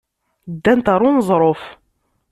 [0.53, 1.61] Ddant ɣer uneẓruf.